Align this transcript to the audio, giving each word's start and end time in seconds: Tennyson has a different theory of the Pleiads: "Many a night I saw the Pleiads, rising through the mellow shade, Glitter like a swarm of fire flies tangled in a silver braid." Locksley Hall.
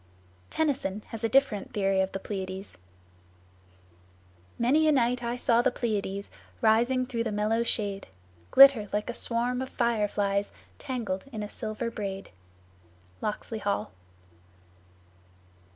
Tennyson 0.49 1.03
has 1.09 1.23
a 1.23 1.29
different 1.29 1.73
theory 1.73 2.01
of 2.01 2.11
the 2.11 2.17
Pleiads: 2.19 2.79
"Many 4.57 4.87
a 4.87 4.91
night 4.91 5.21
I 5.23 5.35
saw 5.35 5.61
the 5.61 5.69
Pleiads, 5.69 6.31
rising 6.59 7.05
through 7.05 7.23
the 7.23 7.31
mellow 7.31 7.61
shade, 7.61 8.07
Glitter 8.49 8.89
like 8.91 9.11
a 9.11 9.13
swarm 9.13 9.61
of 9.61 9.69
fire 9.69 10.07
flies 10.07 10.51
tangled 10.79 11.25
in 11.31 11.43
a 11.43 11.47
silver 11.49 11.91
braid." 11.91 12.31
Locksley 13.21 13.59
Hall. 13.59 13.91